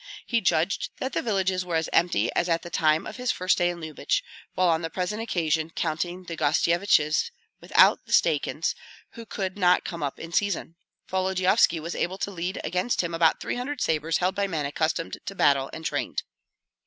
[0.25, 3.51] He judged that the villages were as empty as at the time of his first
[3.57, 4.23] stay in Lyubich;
[4.55, 8.73] while on the present occasion counting the Gostsyeviches, without the Stakyans,
[9.11, 10.75] who could not come up in season,
[11.07, 15.19] Volodyovski was able to lead against him about three hundred sabres held by men accustomed
[15.23, 16.23] to battle and trained.